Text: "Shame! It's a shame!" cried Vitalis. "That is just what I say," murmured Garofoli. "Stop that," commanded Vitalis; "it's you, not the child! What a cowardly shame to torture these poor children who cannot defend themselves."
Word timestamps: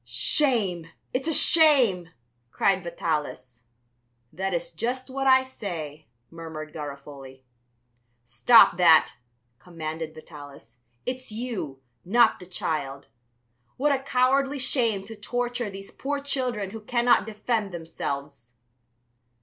"Shame! 0.03 0.87
It's 1.13 1.27
a 1.27 1.31
shame!" 1.31 2.09
cried 2.49 2.83
Vitalis. 2.83 3.65
"That 4.33 4.51
is 4.51 4.71
just 4.71 5.11
what 5.11 5.27
I 5.27 5.43
say," 5.43 6.07
murmured 6.31 6.73
Garofoli. 6.73 7.43
"Stop 8.25 8.77
that," 8.77 9.13
commanded 9.59 10.15
Vitalis; 10.15 10.77
"it's 11.05 11.31
you, 11.31 11.83
not 12.03 12.39
the 12.39 12.47
child! 12.47 13.09
What 13.77 13.91
a 13.91 13.99
cowardly 13.99 14.57
shame 14.57 15.03
to 15.05 15.15
torture 15.15 15.69
these 15.69 15.91
poor 15.91 16.19
children 16.19 16.71
who 16.71 16.81
cannot 16.81 17.27
defend 17.27 17.71
themselves." 17.71 18.53